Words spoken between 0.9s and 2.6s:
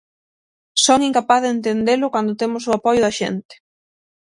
incapaz de entendelo cando